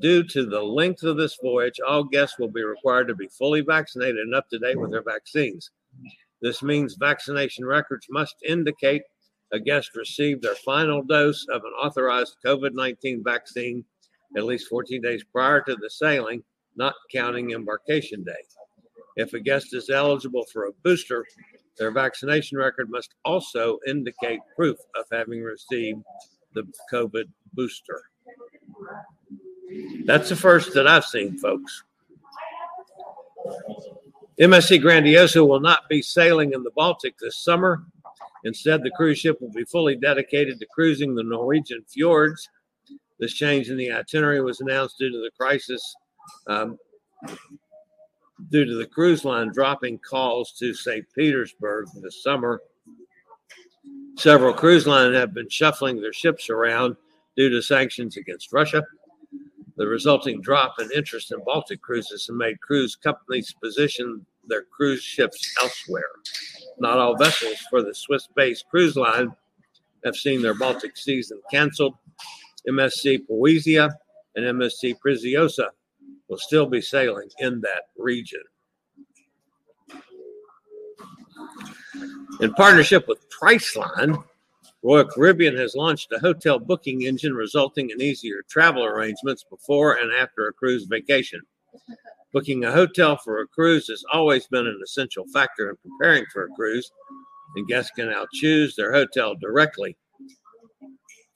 Due 0.00 0.22
to 0.24 0.46
the 0.46 0.62
length 0.62 1.02
of 1.02 1.16
this 1.16 1.38
voyage, 1.42 1.80
all 1.86 2.04
guests 2.04 2.38
will 2.38 2.50
be 2.50 2.62
required 2.62 3.08
to 3.08 3.14
be 3.14 3.28
fully 3.28 3.62
vaccinated 3.62 4.18
and 4.18 4.34
up 4.34 4.48
to 4.50 4.58
date 4.58 4.78
with 4.78 4.90
their 4.90 5.02
vaccines. 5.02 5.70
This 6.42 6.62
means 6.62 6.96
vaccination 7.00 7.64
records 7.64 8.06
must 8.10 8.36
indicate 8.46 9.02
a 9.52 9.60
guest 9.60 9.96
received 9.96 10.42
their 10.42 10.54
final 10.56 11.02
dose 11.02 11.46
of 11.50 11.62
an 11.64 11.72
authorized 11.72 12.36
COVID 12.44 12.72
19 12.74 13.22
vaccine 13.24 13.84
at 14.36 14.44
least 14.44 14.68
14 14.68 15.00
days 15.00 15.24
prior 15.24 15.62
to 15.62 15.76
the 15.76 15.88
sailing, 15.88 16.42
not 16.76 16.94
counting 17.12 17.52
embarkation 17.52 18.24
day. 18.24 18.32
If 19.16 19.32
a 19.32 19.40
guest 19.40 19.74
is 19.74 19.88
eligible 19.88 20.44
for 20.52 20.66
a 20.66 20.72
booster, 20.82 21.24
their 21.78 21.90
vaccination 21.90 22.58
record 22.58 22.90
must 22.90 23.14
also 23.24 23.78
indicate 23.86 24.40
proof 24.54 24.78
of 24.98 25.04
having 25.12 25.42
received 25.42 26.02
the 26.54 26.66
COVID 26.92 27.24
booster. 27.52 28.02
That's 30.04 30.28
the 30.28 30.36
first 30.36 30.72
that 30.74 30.86
I've 30.86 31.04
seen, 31.04 31.36
folks. 31.38 31.82
MSC 34.40 34.82
Grandiosa 34.82 35.46
will 35.46 35.60
not 35.60 35.88
be 35.88 36.02
sailing 36.02 36.52
in 36.52 36.62
the 36.62 36.70
Baltic 36.72 37.16
this 37.18 37.38
summer. 37.38 37.84
Instead, 38.44 38.82
the 38.82 38.90
cruise 38.90 39.18
ship 39.18 39.40
will 39.40 39.52
be 39.52 39.64
fully 39.64 39.96
dedicated 39.96 40.60
to 40.60 40.66
cruising 40.66 41.14
the 41.14 41.22
Norwegian 41.22 41.82
fjords. 41.88 42.48
This 43.18 43.32
change 43.32 43.70
in 43.70 43.76
the 43.76 43.90
itinerary 43.90 44.42
was 44.42 44.60
announced 44.60 44.98
due 44.98 45.10
to 45.10 45.18
the 45.18 45.30
crisis 45.38 45.96
um, 46.46 46.78
due 48.50 48.64
to 48.64 48.74
the 48.74 48.86
cruise 48.86 49.24
line 49.24 49.50
dropping 49.52 49.98
calls 49.98 50.52
to 50.52 50.74
St. 50.74 51.06
Petersburg 51.14 51.86
this 52.02 52.22
summer. 52.22 52.60
Several 54.16 54.52
cruise 54.52 54.86
lines 54.86 55.14
have 55.16 55.34
been 55.34 55.48
shuffling 55.48 56.00
their 56.00 56.12
ships 56.12 56.48
around 56.48 56.96
due 57.36 57.50
to 57.50 57.62
sanctions 57.62 58.16
against 58.16 58.52
Russia. 58.52 58.82
The 59.76 59.86
resulting 59.86 60.40
drop 60.40 60.80
in 60.80 60.90
interest 60.92 61.32
in 61.32 61.44
Baltic 61.44 61.82
cruises 61.82 62.26
has 62.26 62.34
made 62.34 62.60
cruise 62.60 62.96
companies 62.96 63.54
position 63.62 64.24
their 64.48 64.62
cruise 64.62 65.02
ships 65.02 65.54
elsewhere. 65.60 66.08
Not 66.78 66.98
all 66.98 67.16
vessels 67.16 67.58
for 67.68 67.82
the 67.82 67.94
Swiss 67.94 68.28
based 68.34 68.66
cruise 68.70 68.96
line 68.96 69.34
have 70.04 70.16
seen 70.16 70.40
their 70.40 70.54
Baltic 70.54 70.96
season 70.96 71.40
canceled. 71.50 71.94
MSC 72.68 73.26
Poesia 73.28 73.90
and 74.34 74.44
MSC 74.44 74.96
Preziosa 75.04 75.68
will 76.28 76.38
still 76.38 76.66
be 76.66 76.80
sailing 76.80 77.28
in 77.38 77.60
that 77.60 77.84
region. 77.96 78.42
In 82.40 82.52
partnership 82.54 83.06
with 83.08 83.26
Priceline, 83.30 84.22
Royal 84.82 85.06
Caribbean 85.06 85.56
has 85.56 85.74
launched 85.74 86.12
a 86.12 86.18
hotel 86.18 86.58
booking 86.58 87.02
engine 87.02 87.34
resulting 87.34 87.90
in 87.90 88.00
easier 88.00 88.44
travel 88.48 88.84
arrangements 88.84 89.44
before 89.48 89.94
and 89.94 90.12
after 90.12 90.46
a 90.46 90.52
cruise 90.52 90.84
vacation. 90.84 91.40
Booking 92.32 92.64
a 92.64 92.72
hotel 92.72 93.16
for 93.16 93.40
a 93.40 93.46
cruise 93.46 93.88
has 93.88 94.04
always 94.12 94.46
been 94.48 94.66
an 94.66 94.80
essential 94.84 95.24
factor 95.32 95.70
in 95.70 95.76
preparing 95.76 96.24
for 96.32 96.44
a 96.44 96.48
cruise, 96.50 96.90
and 97.56 97.66
guests 97.66 97.90
can 97.96 98.10
now 98.10 98.26
choose 98.34 98.76
their 98.76 98.92
hotel 98.92 99.34
directly 99.40 99.96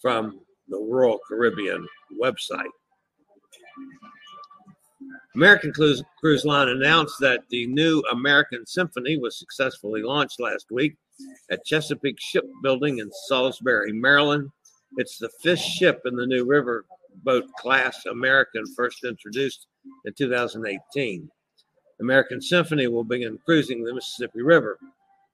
from 0.01 0.41
the 0.69 0.79
Royal 0.79 1.19
Caribbean 1.27 1.87
website. 2.21 2.71
American 5.35 5.73
Cruise, 5.73 6.03
Cruise 6.19 6.45
Line 6.45 6.69
announced 6.69 7.17
that 7.21 7.43
the 7.51 7.67
new 7.67 8.03
American 8.13 8.67
Symphony 8.67 9.17
was 9.19 9.39
successfully 9.39 10.03
launched 10.03 10.41
last 10.41 10.67
week 10.71 10.97
at 11.51 11.65
Chesapeake 11.65 12.21
Shipbuilding 12.21 12.99
in 12.99 13.11
Salisbury, 13.29 13.93
Maryland. 13.93 14.51
It's 14.97 15.19
the 15.19 15.31
fifth 15.43 15.61
ship 15.61 16.03
in 16.05 16.17
the 16.17 16.27
new 16.27 16.45
riverboat 16.45 17.49
class 17.59 18.07
American 18.07 18.65
first 18.75 19.05
introduced 19.05 19.67
in 20.05 20.13
2018. 20.15 21.31
American 22.01 22.41
Symphony 22.41 22.89
will 22.89 23.05
begin 23.05 23.39
cruising 23.45 23.85
the 23.85 23.95
Mississippi 23.95 24.43
River 24.43 24.79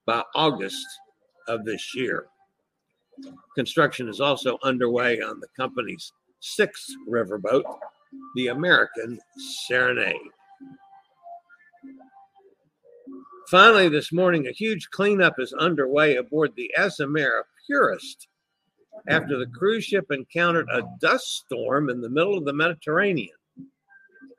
by 0.05 0.23
August 0.35 0.87
of 1.49 1.65
this 1.65 1.95
year. 1.95 2.27
Construction 3.55 4.09
is 4.09 4.21
also 4.21 4.59
underway 4.63 5.21
on 5.21 5.41
the 5.41 5.49
company's 5.57 6.13
sixth 6.41 6.91
riverboat, 7.09 7.65
the 8.35 8.49
American 8.49 9.19
Serenade. 9.67 10.17
Finally, 13.51 13.89
this 13.89 14.13
morning, 14.13 14.47
a 14.47 14.53
huge 14.53 14.91
cleanup 14.91 15.35
is 15.39 15.53
underway 15.53 16.17
aboard 16.17 16.53
the 16.57 16.71
Azamara 16.77 17.43
Pursuit 17.69 18.27
after 19.09 19.39
the 19.39 19.47
cruise 19.47 19.85
ship 19.85 20.07
encountered 20.11 20.69
a 20.73 20.83
dust 21.01 21.45
storm 21.45 21.89
in 21.89 22.01
the 22.01 22.09
middle 22.09 22.37
of 22.37 22.45
the 22.45 22.53
Mediterranean. 22.53 23.37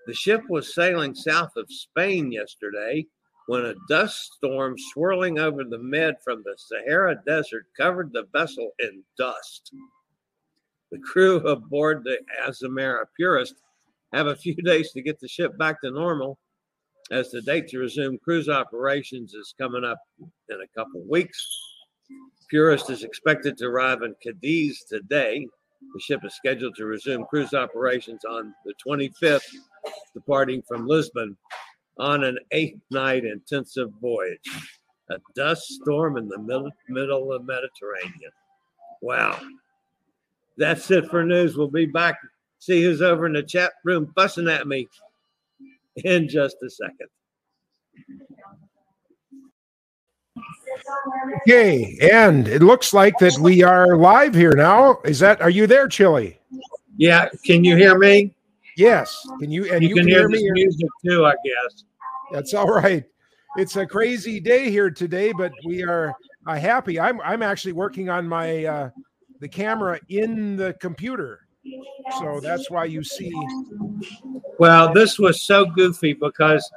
The 0.08 0.14
ship 0.14 0.42
was 0.50 0.74
sailing 0.74 1.16
south 1.16 1.52
of 1.56 1.72
Spain 1.72 2.32
yesterday 2.32 3.06
when 3.48 3.66
a 3.66 3.76
dust 3.88 4.34
storm 4.34 4.76
swirling 4.78 5.40
over 5.40 5.64
the 5.64 5.80
Med 5.80 6.16
from 6.24 6.44
the 6.44 6.56
Sahara 6.58 7.16
Desert 7.26 7.66
covered 7.78 8.12
the 8.12 8.28
vessel 8.34 8.72
in 8.80 9.04
dust. 9.18 9.72
The 10.92 11.00
crew 11.00 11.38
aboard 11.48 12.04
the 12.04 12.20
Azamara 12.46 13.06
Pursuit 13.18 13.58
have 14.14 14.28
a 14.28 14.36
few 14.36 14.56
days 14.64 14.92
to 14.92 15.02
get 15.02 15.20
the 15.20 15.28
ship 15.28 15.58
back 15.58 15.82
to 15.82 15.92
normal 15.92 16.38
as 17.12 17.32
the 17.32 17.42
date 17.42 17.68
to 17.70 17.80
resume 17.80 18.18
cruise 18.18 18.50
operations 18.50 19.34
is 19.34 19.54
coming 19.60 19.84
up 19.84 20.00
in 20.20 20.58
a 20.62 20.80
couple 20.80 21.02
weeks. 21.10 21.48
Pursuit 22.50 22.90
is 22.90 23.04
expected 23.04 23.58
to 23.58 23.66
arrive 23.66 24.02
in 24.02 24.16
Cadiz 24.22 24.84
today. 24.88 25.46
The 25.94 26.00
ship 26.00 26.22
is 26.26 26.36
scheduled 26.36 26.76
to 26.76 26.86
resume 26.86 27.26
cruise 27.26 27.54
operations 27.54 28.26
on 28.26 28.54
the 28.66 28.74
25th, 28.86 29.42
departing 30.14 30.64
from 30.68 30.88
Lisbon 30.88 31.38
on 32.00 32.24
an 32.24 32.38
eight 32.52 32.78
night 32.92 33.26
intensive 33.26 33.90
voyage. 34.02 34.40
A 35.10 35.18
dust 35.36 35.64
storm 35.82 36.18
in 36.18 36.28
the 36.28 36.40
middle, 36.40 36.70
middle 36.90 37.32
of 37.32 37.46
the 37.46 37.54
Mediterranean. 37.54 38.32
Wow. 39.02 39.40
That's 40.58 40.90
it 40.92 41.10
for 41.10 41.24
news. 41.24 41.56
We'll 41.56 41.70
be 41.70 41.86
back. 41.86 42.18
See 42.60 42.84
who's 42.84 43.02
over 43.02 43.26
in 43.26 43.34
the 43.34 43.44
chat 43.44 43.74
room 43.84 44.12
fussing 44.16 44.48
at 44.48 44.68
me 44.68 44.88
in 45.96 46.28
just 46.28 46.58
a 46.64 46.70
second. 46.70 47.08
Okay, 51.42 51.98
and 52.12 52.48
it 52.48 52.62
looks 52.62 52.94
like 52.94 53.18
that 53.20 53.38
we 53.40 53.64
are 53.64 53.98
live 53.98 54.36
here 54.36 54.54
now. 54.54 55.00
Is 55.06 55.20
that 55.20 55.42
are 55.42 55.50
you 55.50 55.68
there, 55.68 55.88
Chillie? 55.88 56.40
Yeah, 56.98 57.30
can 57.46 57.64
you 57.64 57.76
hear 57.76 57.98
me? 57.98 58.34
Yes. 58.78 59.28
Can 59.40 59.52
you 59.52 59.72
and 59.74 59.82
You, 59.82 59.90
you, 59.90 59.96
can, 59.96 60.08
hear, 60.08 60.30
me? 60.30 60.38
this 60.38 60.52
music 60.52 60.88
too, 61.04 61.26
I 61.26 61.34
guess. 61.44 61.84
That's 62.32 62.54
all 62.54 62.68
right. 62.68 63.04
It's 63.58 63.76
a 63.76 63.86
crazy 63.88 64.40
day 64.40 64.70
here 64.70 64.92
today, 64.92 65.32
but 65.32 65.52
we 65.66 65.84
are 65.84 66.14
uh, 66.46 66.56
happy. 66.56 67.00
I'm 67.00 67.20
I'm 67.22 67.42
actually 67.42 67.74
working 67.74 68.10
on 68.10 68.28
my 68.28 68.66
uh, 68.66 68.90
the 69.40 69.48
camera 69.48 70.00
in 70.10 70.56
the 70.56 70.74
computer, 70.74 71.47
so 72.20 72.40
that's 72.40 72.70
why 72.70 72.86
you 72.86 73.04
see. 73.04 73.34
Well, 74.60 74.94
this 74.94 75.20
was 75.20 75.44
so 75.44 75.66
goofy 75.66 76.14
because 76.14 76.70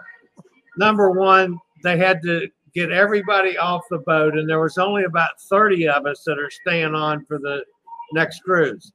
number 0.76 1.11
one, 1.11 1.59
they 1.82 1.97
had 1.97 2.23
to 2.23 2.49
get 2.75 2.90
everybody 2.90 3.56
off 3.56 3.82
the 3.90 3.99
boat, 3.99 4.37
and 4.37 4.49
there 4.49 4.61
was 4.61 4.78
only 4.78 5.04
about 5.04 5.40
30 5.40 5.88
of 5.88 6.06
us 6.06 6.23
that 6.25 6.38
are 6.38 6.50
staying 6.50 6.94
on 6.94 7.25
for 7.25 7.38
the 7.38 7.64
next 8.12 8.42
cruise. 8.42 8.92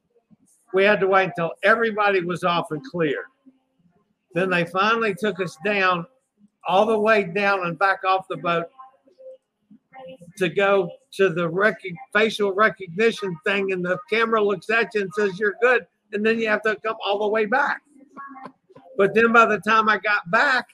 We 0.72 0.84
had 0.84 1.00
to 1.00 1.06
wait 1.06 1.30
until 1.36 1.52
everybody 1.62 2.22
was 2.22 2.44
off 2.44 2.70
and 2.70 2.82
clear. 2.84 3.24
Then 4.34 4.50
they 4.50 4.64
finally 4.66 5.14
took 5.14 5.40
us 5.40 5.56
down, 5.64 6.06
all 6.68 6.86
the 6.86 6.98
way 6.98 7.24
down 7.24 7.66
and 7.66 7.78
back 7.78 8.04
off 8.04 8.26
the 8.28 8.36
boat 8.36 8.66
to 10.38 10.48
go 10.48 10.90
to 11.12 11.28
the 11.30 11.48
rec- 11.48 11.80
facial 12.12 12.52
recognition 12.52 13.36
thing, 13.44 13.72
and 13.72 13.84
the 13.84 13.98
camera 14.10 14.42
looks 14.42 14.70
at 14.70 14.94
you 14.94 15.02
and 15.02 15.10
says 15.14 15.38
you're 15.38 15.56
good, 15.60 15.86
and 16.12 16.24
then 16.24 16.38
you 16.38 16.48
have 16.48 16.62
to 16.62 16.76
come 16.76 16.96
all 17.04 17.18
the 17.18 17.28
way 17.28 17.46
back. 17.46 17.82
But 18.96 19.14
then 19.14 19.32
by 19.32 19.46
the 19.46 19.58
time 19.58 19.88
I 19.88 19.98
got 19.98 20.30
back, 20.30 20.68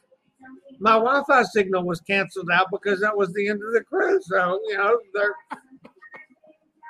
my 0.79 0.93
Wi-Fi 0.93 1.43
signal 1.45 1.85
was 1.85 2.01
canceled 2.01 2.51
out 2.53 2.67
because 2.71 3.01
that 3.01 3.17
was 3.17 3.33
the 3.33 3.49
end 3.49 3.63
of 3.63 3.73
the 3.73 3.83
cruise. 3.83 4.27
So 4.29 4.61
you 4.69 4.77
know, 4.77 4.99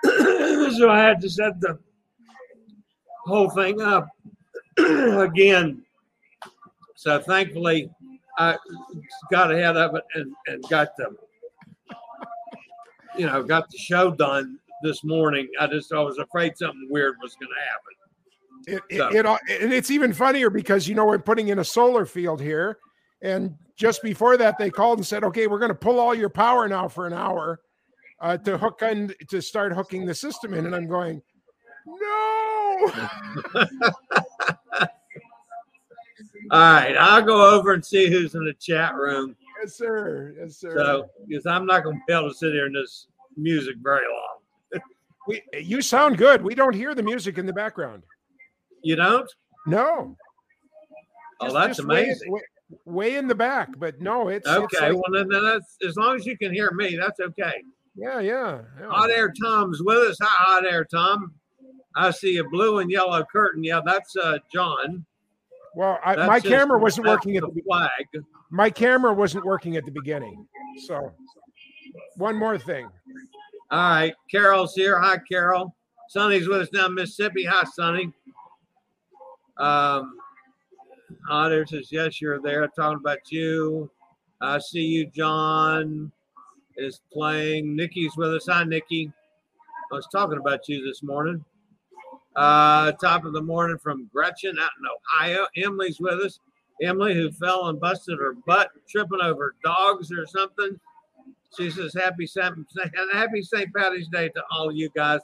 so 0.79 0.91
I 0.91 1.01
had 1.01 1.21
to 1.21 1.31
set 1.31 1.61
the 1.61 1.79
whole 3.27 3.51
thing 3.51 3.81
up 3.81 4.09
again. 4.79 5.83
So 6.97 7.21
thankfully, 7.21 7.91
I 8.39 8.57
got 9.31 9.53
ahead 9.53 9.77
of 9.77 9.95
it 9.95 10.05
and, 10.15 10.35
and 10.47 10.63
got 10.69 10.97
the 10.97 11.15
you 13.16 13.26
know 13.26 13.42
got 13.42 13.71
the 13.71 13.78
show 13.78 14.11
done 14.11 14.59
this 14.83 15.04
morning. 15.04 15.49
I 15.59 15.66
just 15.66 15.92
I 15.92 16.00
was 16.00 16.19
afraid 16.19 16.57
something 16.57 16.88
weird 16.90 17.16
was 17.23 17.35
going 17.37 17.50
to 17.50 17.61
happen. 17.71 17.92
It, 18.66 18.83
so. 18.97 19.09
it, 19.09 19.26
it, 19.26 19.62
and 19.62 19.73
it's 19.73 19.90
even 19.90 20.12
funnier 20.12 20.50
because 20.50 20.87
you 20.87 20.95
know 20.95 21.04
we're 21.04 21.19
putting 21.19 21.49
in 21.49 21.59
a 21.59 21.64
solar 21.64 22.07
field 22.07 22.40
here, 22.40 22.78
and 23.23 23.57
just 23.76 24.02
before 24.02 24.37
that 24.37 24.59
they 24.59 24.71
called 24.71 24.99
and 24.99 25.07
said, 25.07 25.25
"Okay, 25.25 25.47
we're 25.47 25.59
going 25.59 25.71
to 25.71 25.75
pull 25.75 25.99
all 25.99 26.14
your 26.14 26.28
power 26.28 26.69
now 26.69 26.88
for 26.88 27.07
an 27.07 27.12
hour 27.12 27.61
uh, 28.21 28.37
to 28.38 28.59
hook 28.59 28.83
in 28.83 29.14
to 29.28 29.40
start 29.40 29.73
hooking 29.73 30.07
the 30.07 30.14
system 30.14 30.54
in," 30.54 30.66
and 30.66 30.75
I'm 30.75 30.87
going, 30.87 31.23
"No." 31.87 32.92
all 36.50 36.61
right, 36.61 36.97
I'll 36.97 37.23
go 37.23 37.57
over 37.57 37.73
and 37.73 37.85
see 37.85 38.09
who's 38.11 38.35
in 38.35 38.45
the 38.45 38.54
chat 38.54 38.95
room. 38.95 39.37
Yes, 39.62 39.76
sir. 39.76 40.35
Yes, 40.38 40.57
sir. 40.57 40.75
So, 40.76 41.07
because 41.26 41.47
I'm 41.47 41.66
not 41.66 41.85
going 41.85 41.97
to 41.97 42.02
be 42.07 42.12
able 42.12 42.28
to 42.28 42.35
sit 42.35 42.52
here 42.52 42.66
in 42.66 42.73
this 42.73 43.07
music 43.37 43.76
very 43.83 44.07
long. 44.07 44.81
we, 45.28 45.42
you 45.61 45.81
sound 45.83 46.19
good. 46.19 46.42
We 46.42 46.54
don't 46.54 46.75
hear 46.75 46.95
the 46.95 47.02
music 47.02 47.38
in 47.38 47.47
the 47.47 47.52
background. 47.52 48.02
You 48.83 48.97
don't? 48.97 49.31
No. 49.66 50.16
Oh, 51.40 51.47
just, 51.47 51.54
that's 51.54 51.66
just 51.69 51.81
amazing. 51.81 52.33
Way, 52.33 52.40
way, 52.66 52.78
way, 52.85 53.16
in 53.16 53.28
the 53.28 53.35
back, 53.35 53.69
but 53.78 54.00
no, 54.00 54.28
it's 54.28 54.49
okay. 54.49 54.64
It's 54.64 54.81
like, 54.81 54.92
well, 54.92 55.12
then, 55.12 55.28
that's 55.28 55.76
as 55.87 55.97
long 55.97 56.16
as 56.16 56.26
you 56.26 56.37
can 56.37 56.52
hear 56.52 56.73
me, 56.73 56.97
that's 56.97 57.21
okay. 57.21 57.62
Yeah, 57.95 58.21
yeah, 58.21 58.61
yeah. 58.81 58.88
Hot 58.88 59.11
Air 59.11 59.33
Tom's 59.40 59.83
with 59.83 59.99
us. 59.99 60.16
Hi, 60.21 60.54
Hot 60.54 60.66
Air 60.66 60.85
Tom. 60.85 61.35
I 61.95 62.11
see 62.11 62.38
a 62.38 62.45
blue 62.45 62.78
and 62.78 62.90
yellow 62.90 63.25
curtain. 63.31 63.62
Yeah, 63.62 63.81
that's 63.85 64.16
uh, 64.16 64.38
John. 64.52 65.04
Well, 65.75 65.99
I, 66.05 66.26
my 66.26 66.41
camera 66.41 66.79
wasn't 66.79 67.07
working 67.07 67.37
at 67.37 67.43
the 67.43 67.62
flag. 67.67 68.25
My 68.50 68.69
camera 68.69 69.12
wasn't 69.14 69.45
working 69.45 69.76
at 69.76 69.85
the 69.85 69.91
beginning. 69.91 70.47
So, 70.87 71.12
one 72.17 72.37
more 72.37 72.59
thing. 72.59 72.88
All 73.71 73.79
right, 73.79 74.14
Carol's 74.31 74.75
here. 74.75 75.00
Hi, 75.00 75.19
Carol. 75.31 75.75
Sonny's 76.09 76.47
with 76.47 76.61
us 76.62 76.69
now, 76.75 76.88
Mississippi. 76.88 77.45
Hi, 77.45 77.64
Sonny. 77.64 78.12
Um, 79.57 80.19
Otter 81.31 81.64
says, 81.67 81.88
Yes, 81.91 82.21
you're 82.21 82.41
there. 82.41 82.69
Talking 82.69 82.99
about 82.99 83.19
you. 83.31 83.91
I 84.43 84.59
see 84.59 84.83
you, 84.83 85.07
John 85.07 86.12
is 86.76 87.00
playing. 87.12 87.75
Nikki's 87.75 88.17
with 88.17 88.35
us. 88.35 88.47
Hi, 88.49 88.64
Nikki. 88.64 89.11
I 89.91 89.95
was 89.95 90.09
talking 90.12 90.38
about 90.38 90.69
you 90.69 90.85
this 90.85 91.02
morning. 91.02 91.45
Uh, 92.35 92.93
top 92.93 93.25
of 93.25 93.33
the 93.33 93.43
morning 93.43 93.79
from 93.79 94.09
Gretchen 94.12 94.59
out 94.59 94.71
in 94.81 95.29
Ohio. 95.29 95.47
Emily's 95.57 96.01
with 96.01 96.21
us. 96.21 96.39
Emily, 96.83 97.15
who 97.15 97.31
fell 97.31 97.69
and 97.69 97.79
busted 97.79 98.19
her 98.19 98.35
butt 98.47 98.71
tripping 98.89 99.21
over 99.23 99.55
dogs 99.62 100.11
or 100.11 100.27
something. 100.27 100.79
She 101.57 101.71
says, 101.71 101.95
Happy 101.95 102.27
St. 102.27 102.55
Happy 103.12 103.43
St. 103.43 103.73
Patty's 103.75 104.09
Day 104.09 104.31
to 104.31 104.43
all 104.51 104.73
you 104.73 104.89
guys. 104.97 105.21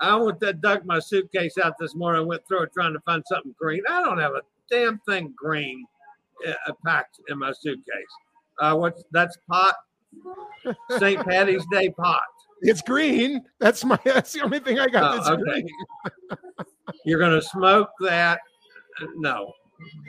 I 0.00 0.16
went 0.16 0.40
to 0.40 0.54
dug 0.54 0.86
my 0.86 0.98
suitcase 0.98 1.58
out 1.58 1.74
this 1.78 1.94
morning, 1.94 2.26
went 2.26 2.46
through 2.48 2.62
it 2.62 2.72
trying 2.72 2.94
to 2.94 3.00
find 3.00 3.22
something 3.26 3.54
green. 3.60 3.82
I 3.88 4.02
don't 4.02 4.18
have 4.18 4.32
a 4.32 4.40
damn 4.70 4.98
thing 5.00 5.34
green 5.36 5.84
uh, 6.46 6.72
packed 6.86 7.20
in 7.28 7.38
my 7.38 7.52
suitcase. 7.52 7.84
Uh, 8.58 8.74
what's 8.76 9.04
that's 9.12 9.36
pot? 9.48 9.74
St. 10.98 11.22
Patty's 11.24 11.64
Day 11.70 11.90
pot. 11.90 12.22
It's 12.62 12.82
green. 12.82 13.44
That's 13.58 13.84
my. 13.84 13.98
That's 14.04 14.32
the 14.32 14.42
only 14.42 14.60
thing 14.60 14.78
I 14.78 14.86
got. 14.86 15.16
that's 15.16 15.28
okay. 15.28 15.42
green. 15.42 15.68
You're 17.04 17.20
gonna 17.20 17.42
smoke 17.42 17.90
that? 18.00 18.40
No, 19.16 19.52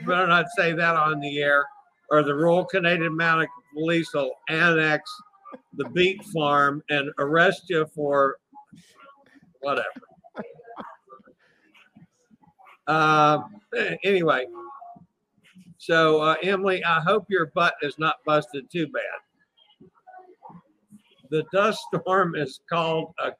better 0.06 0.26
not 0.26 0.46
say 0.56 0.72
that 0.72 0.96
on 0.96 1.20
the 1.20 1.38
air, 1.38 1.64
or 2.10 2.22
the 2.22 2.34
Royal 2.34 2.64
Canadian 2.64 3.16
Mounted 3.16 3.48
Police 3.72 4.12
will 4.12 4.32
annex 4.48 5.10
the 5.74 5.88
beet 5.90 6.22
farm 6.26 6.82
and 6.90 7.10
arrest 7.18 7.64
you 7.68 7.86
for 7.94 8.36
whatever. 9.60 9.88
Uh, 12.86 13.42
anyway, 14.04 14.46
so 15.78 16.20
uh, 16.20 16.34
Emily, 16.42 16.84
I 16.84 17.00
hope 17.00 17.26
your 17.28 17.46
butt 17.54 17.74
is 17.80 17.98
not 17.98 18.16
busted 18.26 18.70
too 18.70 18.88
bad. 18.88 19.02
The 21.32 21.44
dust 21.50 21.80
storm 21.88 22.34
is 22.34 22.60
called 22.68 23.14
a 23.18 23.32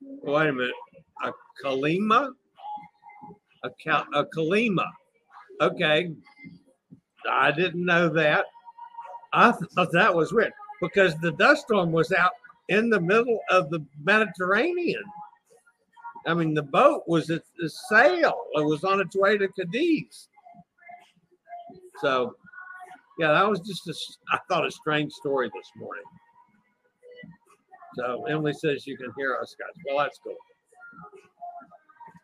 wait 0.00 0.48
a 0.48 0.52
minute, 0.54 0.72
a 1.22 1.32
Calima, 1.62 2.30
a, 3.62 3.68
a 4.14 4.24
Calima. 4.34 4.86
Okay, 5.60 6.14
I 7.30 7.52
didn't 7.52 7.84
know 7.84 8.08
that. 8.08 8.46
I 9.34 9.52
thought 9.52 9.92
that 9.92 10.14
was 10.14 10.32
weird 10.32 10.54
because 10.80 11.14
the 11.16 11.32
dust 11.32 11.64
storm 11.64 11.92
was 11.92 12.10
out 12.10 12.30
in 12.70 12.88
the 12.88 13.00
middle 13.00 13.40
of 13.50 13.68
the 13.68 13.84
Mediterranean. 14.02 15.04
I 16.26 16.32
mean, 16.32 16.54
the 16.54 16.62
boat 16.62 17.02
was 17.06 17.28
at 17.28 17.42
the 17.58 17.68
sail. 17.68 18.34
It 18.54 18.64
was 18.64 18.82
on 18.82 18.98
its 18.98 19.14
way 19.14 19.36
to 19.36 19.48
Cadiz. 19.48 20.28
So, 22.00 22.34
yeah, 23.18 23.32
that 23.32 23.46
was 23.46 23.60
just 23.60 23.86
a, 23.88 23.94
I 24.34 24.38
thought 24.48 24.66
a 24.66 24.70
strange 24.70 25.12
story 25.12 25.50
this 25.54 25.70
morning. 25.76 26.02
So 27.96 28.24
Emily 28.26 28.52
says 28.52 28.86
you 28.86 28.96
can 28.96 29.10
hear 29.16 29.36
us, 29.40 29.56
guys. 29.58 29.72
Well, 29.86 29.98
that's 29.98 30.18
cool. 30.18 30.36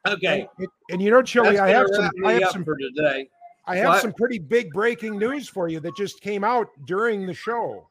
Okay. 0.07 0.47
And, 0.59 0.69
and 0.91 1.03
you 1.03 1.11
know, 1.11 1.23
Chillie, 1.23 1.59
I 1.59 1.69
have 1.69 1.87
some. 1.93 2.11
I 2.25 2.33
have 2.35 2.51
some 2.51 2.65
for 2.65 2.77
today. 2.77 3.29
I 3.67 3.77
have 3.77 3.89
what? 3.89 4.03
some 4.03 4.13
pretty 4.13 4.39
big 4.39 4.73
breaking 4.73 5.19
news 5.19 5.49
for 5.49 5.69
you 5.69 5.81
that 5.81 5.97
just 5.97 6.21
came 6.21 6.43
out 6.45 6.69
during 6.87 7.27
the 7.27 7.35
show. 7.35 7.87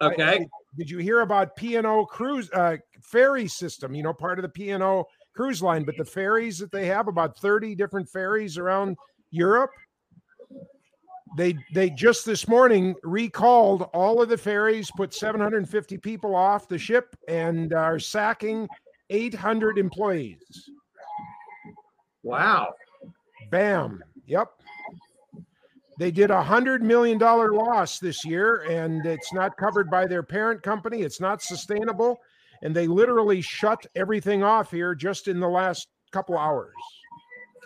Okay. 0.00 0.22
I, 0.22 0.32
I, 0.32 0.46
did 0.78 0.88
you 0.88 0.98
hear 0.98 1.20
about 1.20 1.56
P&O 1.56 2.06
cruise 2.06 2.50
uh, 2.52 2.78
ferry 3.02 3.46
system? 3.46 3.94
You 3.94 4.02
know, 4.02 4.14
part 4.14 4.38
of 4.38 4.44
the 4.44 4.48
P&O 4.48 5.04
cruise 5.34 5.62
line, 5.62 5.84
but 5.84 5.96
the 5.98 6.04
ferries 6.04 6.58
that 6.58 6.72
they 6.72 6.86
have 6.86 7.06
about 7.06 7.36
30 7.36 7.74
different 7.74 8.08
ferries 8.08 8.56
around 8.56 8.96
Europe. 9.30 9.70
They 11.36 11.56
they 11.72 11.90
just 11.90 12.26
this 12.26 12.48
morning 12.48 12.94
recalled 13.02 13.82
all 13.94 14.20
of 14.20 14.28
the 14.28 14.38
ferries, 14.38 14.90
put 14.96 15.14
750 15.14 15.98
people 15.98 16.34
off 16.34 16.66
the 16.66 16.78
ship, 16.78 17.16
and 17.28 17.72
are 17.72 17.98
sacking 17.98 18.68
800 19.10 19.78
employees. 19.78 20.70
Wow. 22.22 22.74
Bam. 23.50 24.02
Yep. 24.26 24.48
They 25.98 26.10
did 26.10 26.30
a 26.30 26.42
hundred 26.42 26.82
million 26.82 27.18
dollar 27.18 27.52
loss 27.52 27.98
this 27.98 28.24
year, 28.24 28.62
and 28.62 29.04
it's 29.04 29.32
not 29.32 29.56
covered 29.56 29.90
by 29.90 30.06
their 30.06 30.22
parent 30.22 30.62
company. 30.62 31.02
It's 31.02 31.20
not 31.20 31.42
sustainable, 31.42 32.20
and 32.62 32.74
they 32.74 32.86
literally 32.86 33.42
shut 33.42 33.84
everything 33.94 34.42
off 34.42 34.70
here 34.70 34.94
just 34.94 35.28
in 35.28 35.40
the 35.40 35.48
last 35.48 35.88
couple 36.10 36.38
hours. 36.38 36.72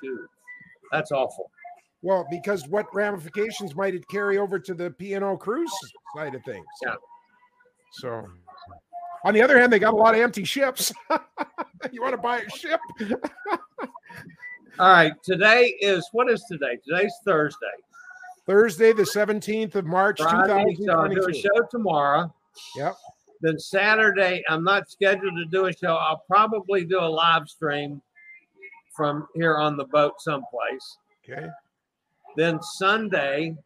Dude, 0.03 0.27
that's 0.90 1.12
awful. 1.12 1.50
Well, 2.05 2.27
because 2.31 2.69
what 2.69 2.95
ramifications 2.95 3.75
might 3.75 3.95
it 3.95 4.07
carry 4.09 4.37
over 4.37 4.59
to 4.59 4.75
the 4.75 4.90
P&O 4.90 5.38
cruise 5.38 5.73
side 6.14 6.35
of 6.35 6.45
things? 6.45 6.67
Yeah. 6.85 6.97
So, 7.93 8.27
on 9.25 9.33
the 9.33 9.40
other 9.40 9.59
hand, 9.59 9.73
they 9.73 9.79
got 9.79 9.95
a 9.95 9.97
lot 9.97 10.14
of 10.14 10.21
empty 10.21 10.45
ships. 10.45 10.93
you 11.93 12.03
want 12.03 12.12
to 12.12 12.19
buy 12.19 12.40
a 12.40 12.51
ship? 12.51 12.79
All 14.79 14.93
right. 14.93 15.14
Today 15.23 15.75
is 15.81 16.07
what 16.12 16.31
is 16.31 16.45
today? 16.45 16.79
Today's 16.87 17.14
Thursday. 17.25 17.57
Thursday, 18.45 18.93
the 18.93 19.05
17th 19.05 19.75
of 19.75 19.87
March, 19.87 20.21
Friday, 20.21 20.75
2022. 20.75 20.85
So 20.85 20.93
I'll 20.93 21.09
do 21.09 21.27
a 21.27 21.33
show 21.33 21.67
tomorrow. 21.71 22.35
Yep. 22.77 22.97
Then 23.40 23.59
Saturday, 23.59 24.45
I'm 24.51 24.62
not 24.62 24.90
scheduled 24.90 25.37
to 25.37 25.47
do 25.47 25.67
a 25.67 25.73
show. 25.73 25.95
I'll 25.95 26.23
probably 26.29 26.85
do 26.85 27.01
a 27.01 27.09
live 27.09 27.49
stream 27.49 28.03
from 28.95 29.27
here 29.35 29.57
on 29.57 29.79
the 29.79 29.85
boat 29.85 30.21
someplace. 30.21 30.99
Okay. 31.27 31.49
Then 32.37 32.61
Sunday, 32.62 33.57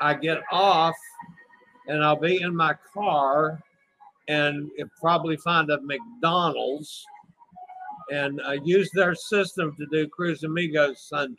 I 0.00 0.14
get 0.14 0.40
off 0.50 0.94
and 1.88 2.02
I'll 2.04 2.16
be 2.18 2.40
in 2.42 2.54
my 2.54 2.74
car 2.94 3.60
and 4.28 4.70
probably 5.00 5.36
find 5.38 5.70
a 5.70 5.78
McDonald's 5.82 7.04
and 8.12 8.40
uh, 8.46 8.52
use 8.64 8.90
their 8.94 9.14
system 9.14 9.74
to 9.78 9.86
do 9.90 10.08
Cruise 10.08 10.42
Amigos 10.44 11.02
Sunday. 11.08 11.34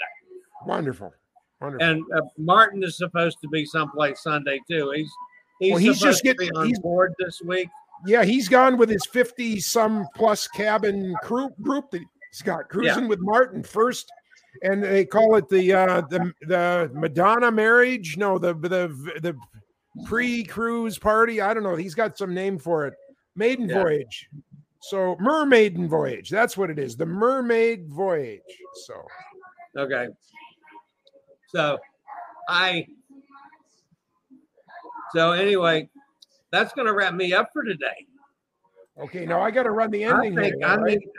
Wonderful. 0.66 1.14
Wonderful. 1.60 1.88
And 1.88 2.04
uh, 2.16 2.22
Martin 2.38 2.84
is 2.84 2.98
supposed 2.98 3.38
to 3.42 3.48
be 3.50 3.66
someplace 3.66 4.22
Sunday 4.24 4.60
too. 4.70 4.92
He's 4.96 5.12
He's, 5.60 5.72
Well, 5.74 5.80
he's 5.80 6.00
just 6.00 6.24
getting- 6.24 6.50
on 6.56 6.66
he's- 6.68 6.80
board 6.80 7.14
this 7.20 7.40
week. 7.46 7.70
Yeah, 8.08 8.24
he's 8.24 8.50
gone 8.50 8.78
with 8.78 8.90
his 8.90 9.06
50 9.06 9.60
some 9.60 10.08
plus 10.16 10.48
cabin 10.48 11.14
crew 11.22 11.50
group 11.62 11.92
that 11.92 12.02
he's 12.32 12.42
got 12.42 12.68
cruising 12.68 13.08
with 13.08 13.20
Martin 13.22 13.62
first. 13.62 14.12
And 14.64 14.84
they 14.84 15.06
call 15.06 15.36
it 15.36 15.48
the 15.50 15.74
uh 15.74 16.02
the 16.02 16.34
the 16.42 16.92
Madonna 16.94 17.52
marriage. 17.52 18.18
No, 18.18 18.38
the 18.38 18.54
the 18.54 18.88
the 19.22 19.36
pre-cruise 20.06 20.98
party. 20.98 21.42
I 21.42 21.54
don't 21.54 21.64
know. 21.64 21.76
He's 21.76 21.96
got 21.96 22.18
some 22.18 22.34
name 22.34 22.58
for 22.58 22.86
it. 22.88 22.94
Maiden 23.36 23.70
Yeah. 23.70 23.82
voyage. 23.82 24.30
So 24.82 25.16
mermaiden 25.18 25.88
voyage. 25.88 26.30
That's 26.30 26.58
what 26.58 26.70
it 26.70 26.80
is. 26.80 26.96
The 26.96 27.06
mermaid 27.06 27.88
voyage. 27.88 28.42
So 28.86 29.06
Okay. 29.78 30.08
So 31.48 31.78
I 32.50 32.88
so 35.14 35.32
anyway, 35.32 35.90
that's 36.52 36.74
gonna 36.74 36.94
wrap 36.94 37.14
me 37.14 37.34
up 37.34 37.50
for 37.54 37.64
today. 37.64 38.08
Okay, 39.02 39.26
now 39.26 39.42
I 39.42 39.52
gotta 39.52 39.72
run 39.72 39.92
the 39.92 40.04
ending. 40.04 40.38
I 40.38 40.42
think 40.42 40.56
here, 40.56 40.68
I 40.68 40.72
all 40.72 40.78
right? 40.82 41.00
need 41.00 41.10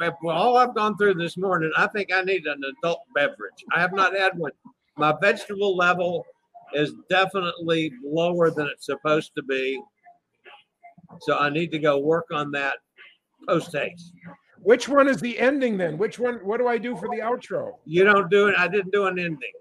I- 0.00 0.12
well, 0.22 0.36
all 0.36 0.56
I've 0.56 0.74
gone 0.74 0.96
through 0.96 1.14
this 1.14 1.36
morning, 1.36 1.70
I 1.76 1.86
think 1.86 2.12
I 2.12 2.22
need 2.22 2.46
an 2.46 2.60
adult 2.78 3.02
beverage. 3.14 3.64
I 3.74 3.80
have 3.80 3.92
not 3.92 4.16
had 4.16 4.36
one. 4.36 4.52
My 4.96 5.14
vegetable 5.20 5.76
level 5.76 6.26
is 6.74 6.94
definitely 7.08 7.92
lower 8.04 8.50
than 8.50 8.66
it's 8.66 8.86
supposed 8.86 9.32
to 9.36 9.42
be. 9.42 9.80
So 11.20 11.38
I 11.38 11.50
need 11.50 11.70
to 11.72 11.78
go 11.78 11.98
work 11.98 12.26
on 12.32 12.50
that 12.52 12.78
post 13.48 13.72
haste. 13.72 14.12
Which 14.60 14.88
one 14.88 15.08
is 15.08 15.20
the 15.20 15.38
ending 15.38 15.76
then? 15.76 15.96
Which 15.96 16.18
one? 16.18 16.36
What 16.36 16.58
do 16.58 16.66
I 16.66 16.78
do 16.78 16.96
for 16.96 17.08
the 17.08 17.22
outro? 17.22 17.76
You 17.86 18.04
don't 18.04 18.30
do 18.30 18.48
it. 18.48 18.54
I 18.58 18.68
didn't 18.68 18.92
do 18.92 19.06
an 19.06 19.18
ending. 19.18 19.52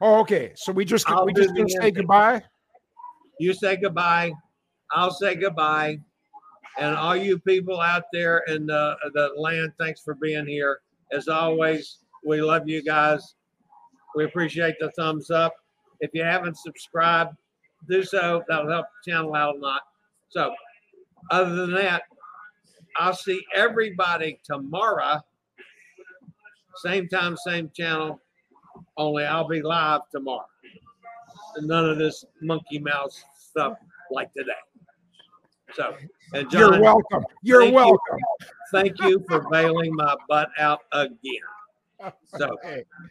Oh, 0.00 0.20
okay. 0.20 0.52
So 0.56 0.72
we 0.72 0.84
just 0.84 1.08
I'll 1.08 1.24
we 1.24 1.32
just 1.32 1.54
gonna 1.54 1.68
say 1.68 1.90
goodbye. 1.90 2.42
You 3.38 3.52
say 3.54 3.76
goodbye. 3.76 4.32
I'll 4.90 5.12
say 5.12 5.34
goodbye. 5.34 5.98
And 6.78 6.96
all 6.96 7.16
you 7.16 7.38
people 7.38 7.80
out 7.80 8.04
there 8.12 8.38
in 8.48 8.66
the, 8.66 8.96
the 9.12 9.30
land, 9.36 9.72
thanks 9.78 10.00
for 10.00 10.14
being 10.14 10.46
here. 10.46 10.80
As 11.12 11.28
always, 11.28 11.98
we 12.24 12.40
love 12.40 12.68
you 12.68 12.82
guys. 12.82 13.34
We 14.16 14.24
appreciate 14.24 14.76
the 14.80 14.90
thumbs 14.92 15.30
up. 15.30 15.54
If 16.00 16.10
you 16.14 16.24
haven't 16.24 16.56
subscribed, 16.56 17.36
do 17.88 18.02
so. 18.02 18.42
That'll 18.48 18.70
help 18.70 18.86
the 19.04 19.10
channel 19.10 19.34
out 19.34 19.56
a 19.56 19.58
lot. 19.58 19.82
So, 20.28 20.52
other 21.30 21.54
than 21.54 21.72
that, 21.74 22.02
I'll 22.96 23.14
see 23.14 23.40
everybody 23.54 24.40
tomorrow. 24.44 25.20
Same 26.76 27.08
time, 27.08 27.36
same 27.36 27.70
channel. 27.74 28.20
Only 28.96 29.24
I'll 29.24 29.48
be 29.48 29.62
live 29.62 30.02
tomorrow. 30.10 30.46
None 31.60 31.88
of 31.88 31.98
this 31.98 32.24
monkey 32.40 32.78
mouse 32.78 33.22
stuff 33.38 33.78
like 34.10 34.32
today. 34.32 34.52
So, 35.72 35.94
and 36.32 36.50
John, 36.50 36.60
You're 36.74 36.80
welcome. 36.80 37.24
You're 37.42 37.60
thank 37.62 37.70
you. 37.70 37.76
welcome. 37.76 38.18
thank 38.72 39.00
you 39.02 39.24
for 39.28 39.48
bailing 39.50 39.94
my 39.94 40.14
butt 40.28 40.50
out 40.58 40.80
again. 40.92 42.12
So 42.26 42.50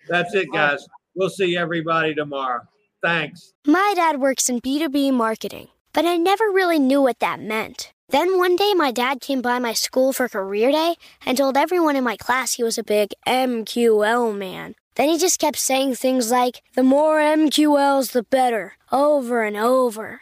that's 0.07 0.33
it, 0.35 0.49
guys. 0.53 0.85
We'll 1.15 1.29
see 1.29 1.57
everybody 1.57 2.13
tomorrow. 2.13 2.61
Thanks. 3.01 3.53
My 3.65 3.93
dad 3.95 4.19
works 4.19 4.49
in 4.49 4.61
B2B 4.61 5.13
marketing, 5.13 5.69
but 5.93 6.05
I 6.05 6.17
never 6.17 6.45
really 6.45 6.79
knew 6.79 7.01
what 7.01 7.19
that 7.19 7.39
meant. 7.39 7.91
Then 8.09 8.37
one 8.37 8.55
day, 8.55 8.73
my 8.75 8.91
dad 8.91 9.21
came 9.21 9.41
by 9.41 9.57
my 9.59 9.73
school 9.73 10.13
for 10.13 10.29
career 10.29 10.71
day 10.71 10.95
and 11.25 11.37
told 11.37 11.57
everyone 11.57 11.95
in 11.95 12.03
my 12.03 12.15
class 12.15 12.53
he 12.53 12.63
was 12.63 12.77
a 12.77 12.83
big 12.83 13.11
MQL 13.27 14.37
man. 14.37 14.75
Then 14.95 15.09
he 15.09 15.17
just 15.17 15.39
kept 15.39 15.57
saying 15.57 15.95
things 15.95 16.29
like, 16.29 16.61
the 16.75 16.83
more 16.83 17.17
MQLs, 17.17 18.11
the 18.11 18.21
better, 18.23 18.73
over 18.91 19.43
and 19.43 19.57
over. 19.57 20.21